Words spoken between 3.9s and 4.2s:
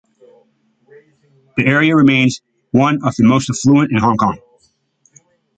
in Hong